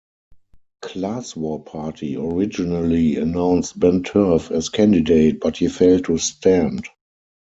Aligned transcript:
Class 0.81 1.35
War 1.35 1.63
Party 1.63 2.17
originally 2.17 3.17
announced 3.17 3.79
Ben 3.79 4.01
Turff 4.01 4.49
as 4.49 4.69
candidate, 4.69 5.39
but 5.39 5.57
he 5.57 5.67
failed 5.67 6.05
to 6.05 6.17
stand. 6.17 6.87